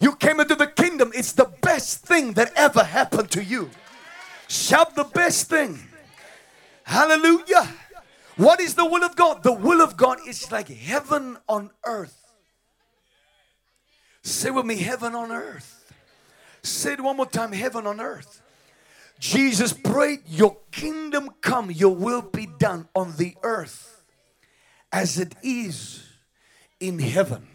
[0.00, 1.12] You came into the kingdom.
[1.14, 3.70] It's the best thing that ever happened to you.
[4.48, 5.78] Shout the best thing.
[6.82, 7.68] Hallelujah.
[8.36, 9.42] What is the will of God?
[9.42, 12.32] The will of God is like heaven on earth.
[14.22, 15.92] Say with me, heaven on earth.
[16.62, 18.40] Say it one more time, heaven on earth.
[19.18, 24.04] Jesus prayed, Your kingdom come, your will be done on the earth
[24.92, 26.04] as it is
[26.80, 27.46] in heaven.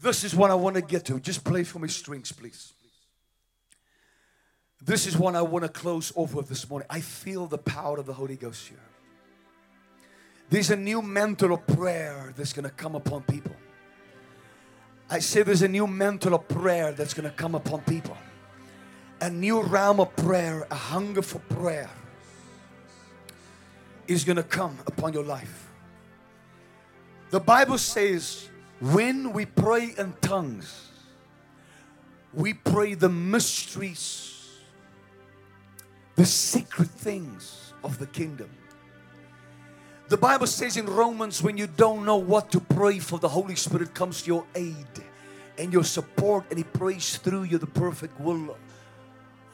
[0.00, 1.18] This is what I want to get to.
[1.18, 2.74] Just play for me strings, please.
[4.84, 6.86] This is what I want to close off with this morning.
[6.90, 8.76] I feel the power of the Holy Ghost here.
[10.50, 13.56] There's a new mantle of prayer that's going to come upon people.
[15.08, 18.16] I say there's a new mantle of prayer that's going to come upon people.
[19.24, 21.88] A new realm of prayer, a hunger for prayer
[24.06, 25.70] is going to come upon your life.
[27.30, 28.50] The Bible says
[28.82, 30.90] when we pray in tongues,
[32.34, 34.60] we pray the mysteries
[36.16, 38.50] the secret things of the kingdom.
[40.08, 43.56] The Bible says in Romans, when you don't know what to pray for, the Holy
[43.56, 44.86] Spirit comes to your aid
[45.56, 48.54] and your support, and He prays through you the perfect will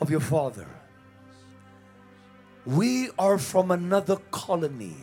[0.01, 0.67] of your Father.
[2.67, 4.97] We are from another colony,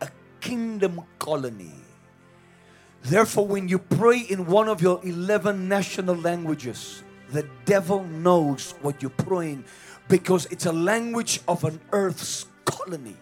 [0.00, 0.08] a
[0.40, 1.72] kingdom colony.
[3.02, 9.02] Therefore, when you pray in one of your 11 national languages, the devil knows what
[9.02, 9.64] you're praying
[10.08, 13.16] because it's a language of an earth's colony.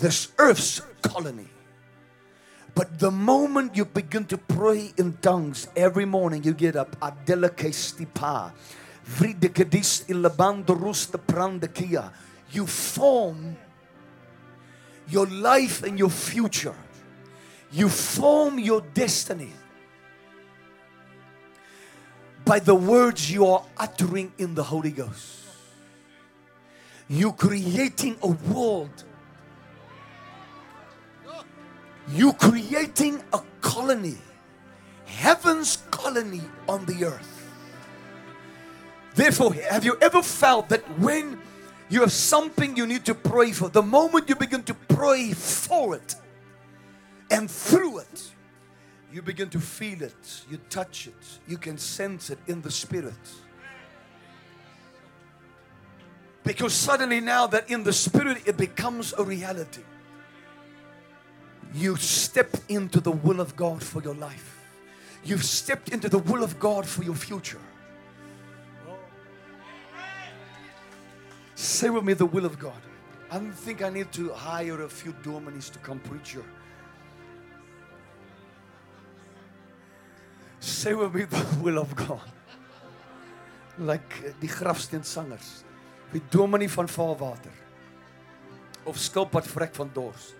[0.00, 1.48] This earth's colony.
[2.74, 6.96] But the moment you begin to pray in tongues every morning, you get up.
[7.00, 8.52] Adela Stipa.
[12.52, 13.56] You form
[15.08, 16.74] your life and your future.
[17.70, 19.52] You form your destiny
[22.44, 25.42] by the words you are uttering in the Holy Ghost.
[27.08, 29.04] You creating a world.
[32.08, 34.18] You creating a colony.
[35.06, 37.35] Heaven's colony on the earth.
[39.16, 41.40] Therefore, have you ever felt that when
[41.88, 45.96] you have something you need to pray for, the moment you begin to pray for
[45.96, 46.14] it
[47.30, 48.30] and through it,
[49.10, 51.14] you begin to feel it, you touch it,
[51.48, 53.14] you can sense it in the spirit.
[56.44, 59.82] Because suddenly, now that in the spirit it becomes a reality,
[61.72, 64.60] you step into the will of God for your life.
[65.24, 67.60] You've stepped into the will of God for your future.
[71.56, 72.80] Say with me the will of God.
[73.30, 76.44] I don't think I need to hire a few dominies to come preach here.
[80.60, 82.30] Say with me the will of God.
[83.78, 85.64] Like the die grafsteensangers.
[86.12, 87.52] Die dominee van Valwater.
[88.84, 90.34] Of skilpad vrek van dors.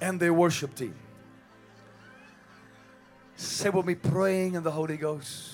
[0.00, 0.94] And they worshiped team.
[3.36, 5.51] Say with me praying in the Holy Ghost.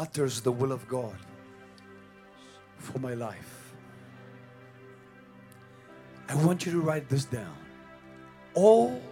[0.00, 1.18] Utters the will of God
[2.78, 3.74] for my life.
[6.26, 7.56] I want you to write this down.
[8.54, 9.02] All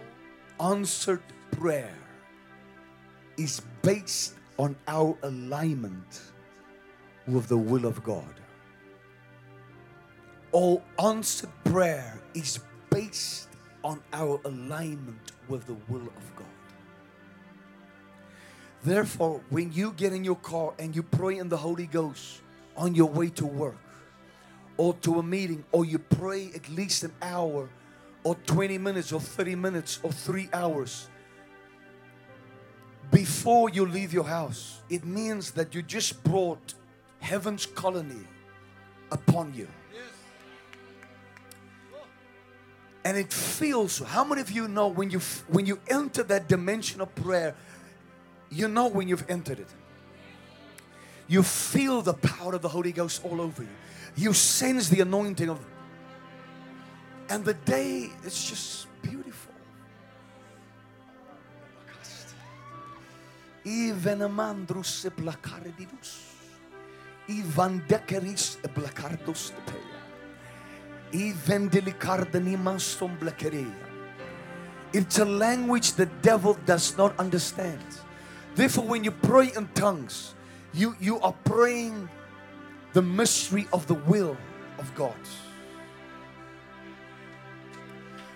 [0.59, 1.21] answered
[1.51, 1.95] prayer
[3.37, 6.21] is based on our alignment
[7.27, 8.33] with the will of God.
[10.51, 12.59] All answered prayer is
[12.89, 13.49] based
[13.83, 16.58] on our alignment with the will of God.
[18.83, 22.41] Therefore, when you get in your car and you pray in the Holy Ghost
[22.77, 23.77] on your way to work
[24.77, 27.69] or to a meeting, or you pray at least an hour
[28.23, 31.09] or 20 minutes or 30 minutes or three hours
[33.11, 36.73] before you leave your house, it means that you just brought
[37.19, 38.27] heaven's colony
[39.11, 39.67] upon you.
[43.03, 47.01] And it feels how many of you know when you when you enter that dimension
[47.01, 47.55] of prayer
[48.49, 49.69] you know when you've entered it.
[51.27, 53.69] You feel the power of the Holy Ghost all over you.
[54.15, 55.59] You sense the anointing of
[57.29, 59.53] and the day is just beautiful.
[63.63, 66.25] Evenemandrus blakaridus.
[67.29, 70.01] Ivandekeris blakardus tepeya.
[71.13, 73.85] Evendelikardanimastom blakereya.
[74.91, 77.98] It's a language the devil does not understand.
[78.55, 80.33] Therefore, when you pray in tongues,
[80.73, 82.09] you, you are praying
[82.93, 84.37] the mystery of the will
[84.77, 85.15] of God.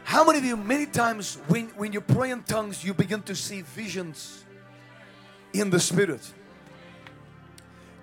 [0.03, 3.35] How many of you, many times, when, when you pray in tongues, you begin to
[3.35, 4.43] see visions
[5.53, 6.31] in the spirit?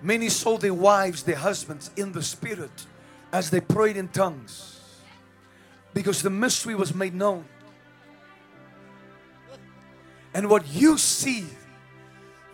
[0.01, 2.85] Many saw their wives, their husbands in the spirit
[3.31, 4.81] as they prayed in tongues
[5.93, 7.45] because the mystery was made known.
[10.33, 11.45] And what you see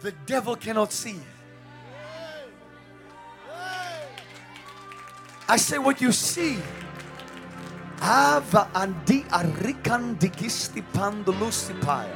[0.07, 1.19] the devil cannot see.
[5.49, 6.55] I say what you see.
[7.99, 12.15] Ava andi arikan digisti pandolusipaya.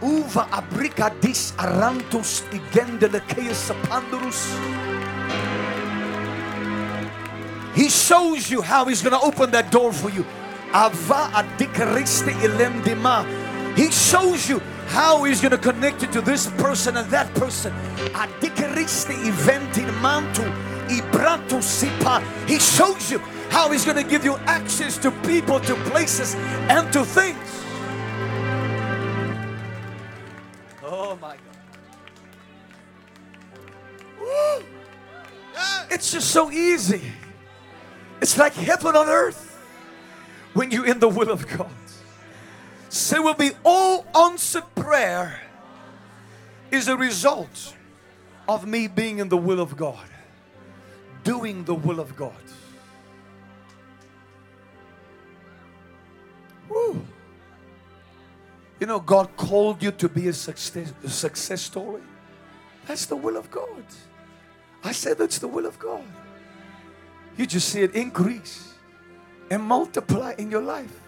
[0.00, 3.18] Uva abrika dis arantus igendele
[3.90, 4.54] pandurus.
[7.74, 10.24] He shows you how he's going to open that door for you.
[10.72, 13.26] Ava adikaristi ilendima.
[13.76, 17.72] He shows you how he's going to connect you to this person and that person.
[19.28, 20.42] event in mantu
[20.88, 22.20] ibrato sipa.
[22.46, 23.18] He shows you
[23.50, 26.34] how he's going to give you access to people, to places,
[26.68, 27.38] and to things.
[30.82, 31.48] Oh my God.
[35.90, 37.02] It's just so easy.
[38.20, 39.56] It's like heaven on earth
[40.54, 41.70] when you're in the will of God.
[42.88, 45.40] So will be all answered prayer
[46.70, 47.74] is a result
[48.48, 50.08] of me being in the will of God,
[51.22, 52.32] doing the will of God.
[56.68, 57.04] Woo.
[58.80, 62.02] You know, God called you to be a success, a success story.
[62.86, 63.84] That's the will of God.
[64.82, 66.04] I said that's the will of God.
[67.36, 68.74] You just see it increase
[69.50, 71.07] and multiply in your life.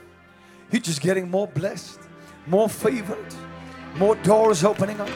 [0.70, 2.00] You're just getting more blessed,
[2.46, 3.34] more favored,
[3.96, 5.10] more doors opening up.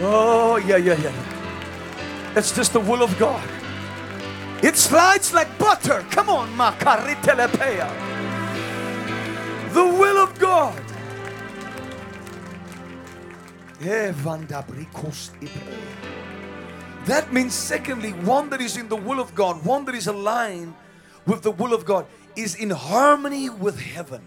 [0.00, 2.32] Oh, yeah, yeah, yeah.
[2.36, 3.48] It's just the will of God.
[4.62, 6.04] It slides like butter.
[6.10, 7.88] Come on, Makaritelepeya.
[9.72, 10.82] The will of God.
[17.06, 20.74] That means, secondly, one that is in the will of God, one that is aligned
[21.26, 22.04] with the will of God
[22.36, 24.22] is in harmony with heaven.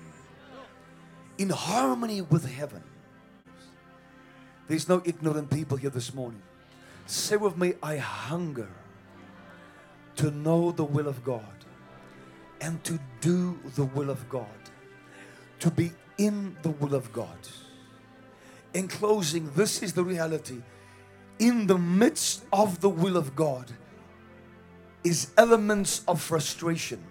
[1.37, 2.83] In harmony with heaven.
[4.67, 6.41] There's no ignorant people here this morning.
[7.05, 8.69] Say with me, I hunger
[10.15, 11.43] to know the will of God
[12.61, 14.47] and to do the will of God,
[15.59, 17.37] to be in the will of God.
[18.73, 20.61] In closing, this is the reality.
[21.39, 23.71] In the midst of the will of God
[25.03, 27.03] is elements of frustration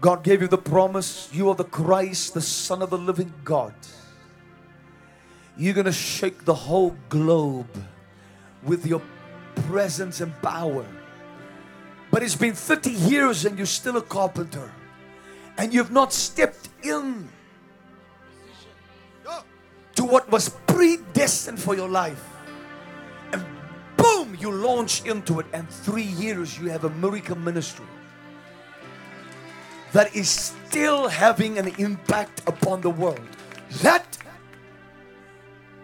[0.00, 3.74] God gave you the promise you are the Christ, the Son of the living God.
[5.56, 7.84] You're going to shake the whole globe
[8.62, 9.02] with your
[9.66, 10.86] presence and power.
[12.12, 14.70] But it's been 30 years and you're still a carpenter,
[15.56, 17.28] and you've not stepped in
[19.96, 22.24] to what was predestined for your life.
[23.32, 23.44] And
[23.96, 27.84] boom, you launch into it, and three years you have a miracle ministry
[29.98, 33.18] that is still having an impact upon the world.
[33.82, 34.06] That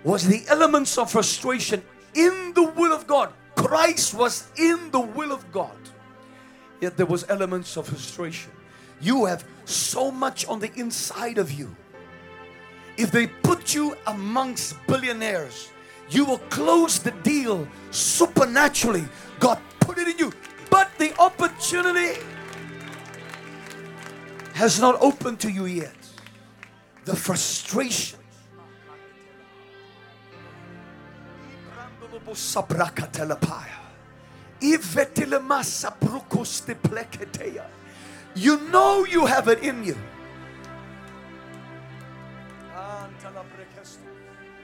[0.04, 1.82] was the elements of frustration
[2.14, 3.32] in the will of God.
[3.56, 5.76] Christ was in the will of God.
[6.80, 8.52] Yet there was elements of frustration.
[9.00, 11.74] You have so much on the inside of you.
[12.96, 15.72] If they put you amongst billionaires,
[16.08, 19.06] you will close the deal supernaturally.
[19.40, 20.32] God put it in you.
[20.70, 22.20] But the opportunity
[24.54, 25.94] has not opened to you yet.
[27.04, 28.18] The frustration.
[38.34, 39.96] You know you have it in you.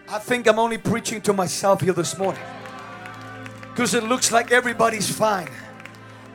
[0.08, 2.42] I think I'm only preaching to myself here this morning
[3.70, 5.50] because it looks like everybody's fine.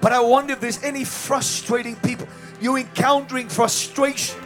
[0.01, 2.28] But I wonder if there's any frustrating people.
[2.62, 4.41] You're encountering frustration.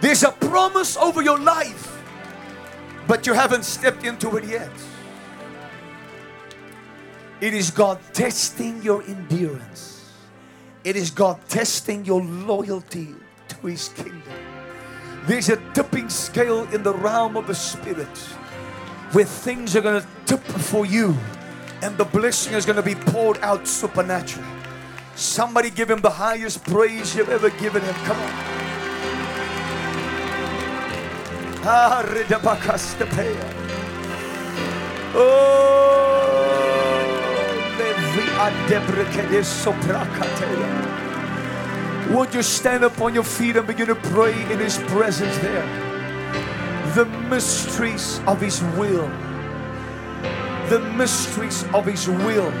[0.00, 2.02] There's a promise over your life,
[3.06, 4.70] but you haven't stepped into it yet.
[7.40, 10.12] It is God testing your endurance,
[10.84, 13.14] it is God testing your loyalty
[13.48, 14.22] to His kingdom.
[15.26, 18.18] There's a tipping scale in the realm of the Spirit
[19.12, 21.16] where things are going to tip for you
[21.82, 24.51] and the blessing is going to be poured out supernaturally.
[25.22, 27.94] Somebody give him the highest praise you've ever given him.
[27.94, 28.32] Come on.
[31.64, 32.02] Ah,
[35.14, 35.78] oh,
[42.12, 45.64] would you stand up on your feet and begin to pray in His presence there?
[46.96, 49.08] The mysteries of His will.
[50.68, 52.52] The mysteries of His will.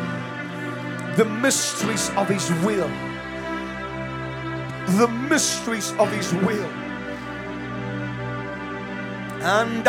[1.16, 2.90] The mysteries of His will.
[4.96, 6.70] The mysteries of His will.
[9.42, 9.84] And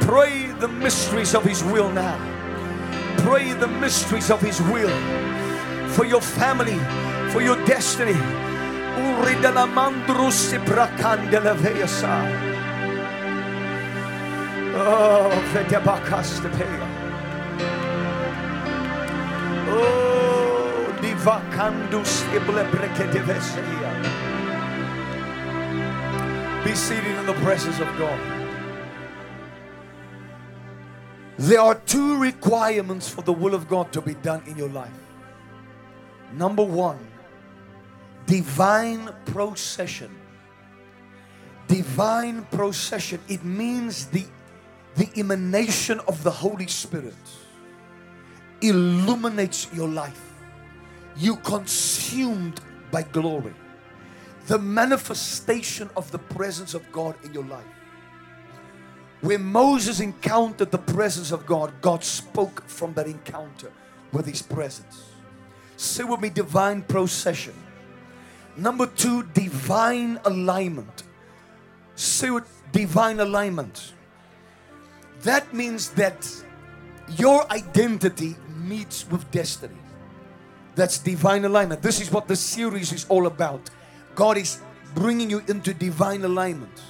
[0.00, 2.18] Pray the mysteries of His will now.
[3.24, 4.92] Pray the mysteries of His will
[5.96, 6.78] for your family,
[7.32, 8.18] for your destiny.
[14.78, 16.85] Oh, Vedebakastepeya.
[26.64, 28.20] Be seated in the presence of God.
[31.38, 34.90] There are two requirements for the will of God to be done in your life.
[36.32, 36.98] Number one,
[38.26, 40.14] divine procession.
[41.68, 43.20] Divine procession.
[43.28, 44.24] It means the,
[44.94, 47.14] the emanation of the Holy Spirit
[48.60, 50.34] illuminates your life.
[51.16, 53.54] You consumed by glory.
[54.46, 57.64] The manifestation of the presence of God in your life.
[59.22, 63.72] When Moses encountered the presence of God, God spoke from that encounter
[64.12, 65.10] with his presence.
[65.76, 67.54] Say with me, divine procession.
[68.56, 71.02] Number two, divine alignment.
[71.94, 73.94] Say with divine alignment.
[75.22, 76.28] That means that
[77.16, 78.36] your identity
[78.68, 79.76] meets with destiny.
[80.74, 81.82] That's divine alignment.
[81.82, 83.70] This is what the series is all about.
[84.14, 84.60] God is
[84.94, 86.82] bringing you into divine alignment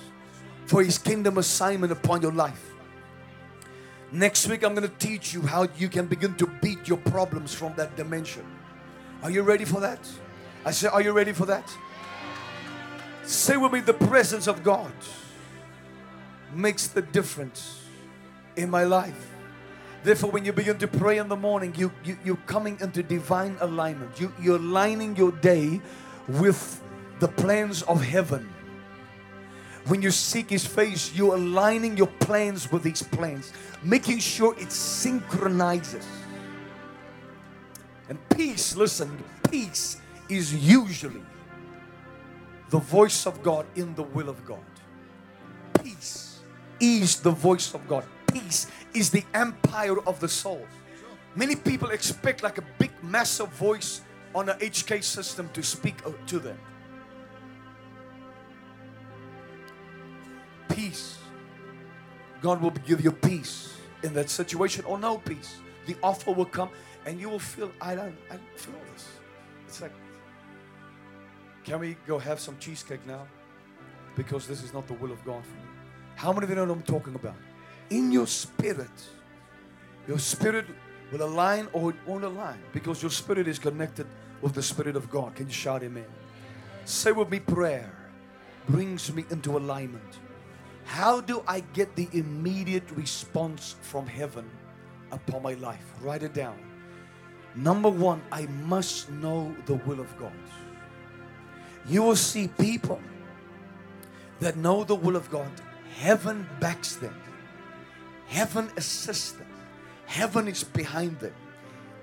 [0.66, 2.72] for His kingdom assignment upon your life.
[4.12, 7.55] Next week, I'm going to teach you how you can begin to beat your problems
[7.55, 8.45] from that dimension.
[9.22, 9.99] Are you ready for that?
[10.64, 11.68] I say, Are you ready for that?
[13.24, 14.93] Say with me, the presence of God
[16.55, 17.83] makes the difference
[18.57, 19.36] in my life.
[20.07, 23.57] Therefore, when you begin to pray in the morning, you, you, you're coming into divine
[23.61, 24.20] alignment.
[24.20, 25.80] You, you're aligning your day
[26.28, 26.80] with
[27.18, 28.48] the plans of heaven.
[29.88, 33.52] When you seek His face, you're aligning your plans with His plans,
[33.82, 36.07] making sure it synchronizes.
[38.09, 39.11] And peace, listen,
[39.50, 41.22] peace is usually
[42.70, 44.62] the voice of God in the will of God.
[45.82, 46.38] Peace
[46.78, 48.04] is the voice of God.
[48.28, 50.66] Peace is the empire of the soul.
[51.34, 54.01] Many people expect like a big, massive voice
[54.34, 56.59] on an HK system to speak to them.
[60.68, 61.18] Peace.
[62.40, 65.57] God will give you peace in that situation or no peace.
[65.86, 66.70] The offer will come
[67.05, 69.07] and you will feel, I don't, I don't feel this.
[69.68, 69.92] It's like,
[71.64, 73.26] can we go have some cheesecake now?
[74.16, 75.68] Because this is not the will of God for me.
[76.14, 77.36] How many of you know what I'm talking about?
[77.91, 78.91] In your spirit,
[80.09, 80.66] your spirit
[81.12, 84.07] will align or won't align because your spirit is connected
[84.41, 85.34] with the Spirit of God.
[85.34, 86.07] Can you shout Amen?
[86.84, 87.93] Say with me prayer.
[88.68, 90.18] brings me into alignment.
[90.84, 94.49] How do I get the immediate response from heaven
[95.11, 95.84] upon my life?
[96.01, 96.59] Write it down.
[97.55, 100.32] Number one, I must know the will of God.
[101.89, 103.01] You will see people
[104.41, 105.51] that know the will of God,
[105.97, 107.14] heaven backs them,
[108.29, 109.49] heaven assists them,
[110.07, 111.35] heaven is behind them.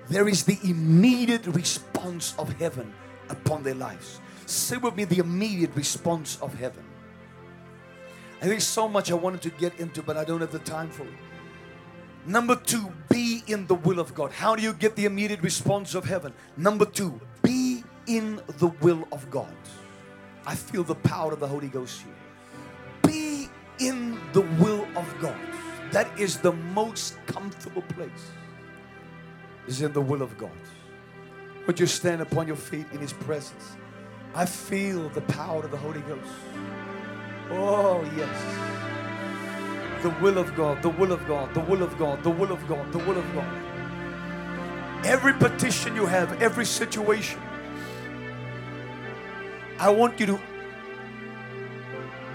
[0.08, 2.92] There is the immediate response of heaven
[3.30, 4.20] upon their lives.
[4.46, 6.84] Say with me the immediate response of heaven.
[8.42, 10.90] I think so much I wanted to get into, but I don't have the time
[10.90, 11.14] for it.
[12.26, 14.32] Number two, be in the will of God.
[14.32, 16.32] How do you get the immediate response of heaven?
[16.56, 19.54] Number two, be in the will of God.
[20.46, 22.14] I feel the power of the Holy Ghost here.
[23.02, 23.48] Be
[23.78, 25.38] in the will of God.
[25.94, 28.32] That is the most comfortable place.
[29.68, 30.50] Is in the will of God.
[31.68, 33.76] Would you stand upon your feet in His presence?
[34.34, 36.32] I feel the power of the Holy Ghost.
[37.52, 40.02] Oh, yes.
[40.02, 42.66] The will of God, the will of God, the will of God, the will of
[42.66, 45.06] God, the will of God.
[45.06, 47.40] Every petition you have, every situation,
[49.78, 50.40] I want you to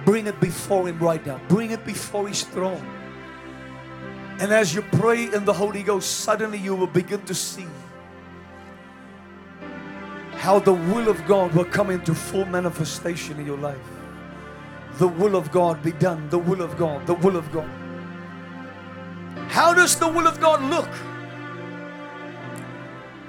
[0.05, 1.41] bring it before Him right now.
[1.49, 2.99] Bring it before His throne.
[4.40, 7.68] And as you pray in the Holy Ghost, suddenly you will begin to see
[10.32, 13.78] how the will of God will come into full manifestation in your life.
[14.98, 16.30] The will of God be done.
[16.30, 17.06] The will of God.
[17.06, 17.70] The will of God.
[19.50, 20.90] How does the will of God look?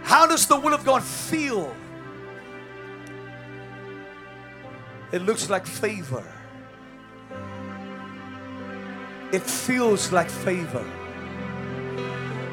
[0.05, 1.75] How does the will of God feel?
[5.11, 6.25] It looks like favor.
[9.33, 10.85] It feels like favor.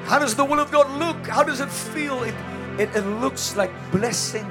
[0.08, 1.28] How does the will of God look?
[1.28, 2.24] How does it feel?
[2.24, 2.34] It,
[2.80, 4.50] it, it looks like blessing,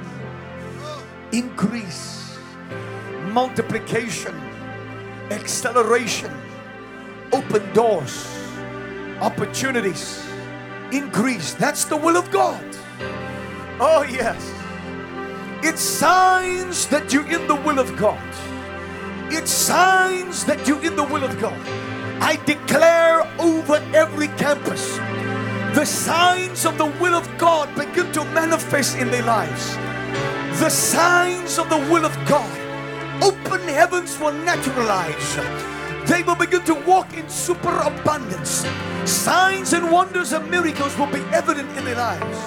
[1.31, 2.37] increase,
[3.31, 4.35] multiplication,
[5.31, 6.31] acceleration,
[7.33, 8.27] open doors,
[9.19, 10.23] opportunities,
[10.91, 11.55] increase.
[11.55, 12.63] That's the will of God.
[13.79, 14.53] Oh, yes.
[15.63, 18.21] It's signs that you're in the will of God.
[19.33, 21.59] It's signs that you're in the will of God.
[22.21, 24.99] I declare over every campus
[25.77, 29.75] the signs of the will of God begin to manifest in their lives.
[30.59, 32.49] The signs of the will of God.
[33.21, 35.35] Open heavens will naturalize.
[36.09, 38.65] They will begin to walk in superabundance.
[39.05, 42.37] Signs and wonders and miracles will be evident in their lives.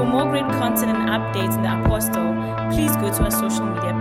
[0.00, 2.32] For more great content and updates in the Apostle,
[2.72, 3.99] please go to our social media.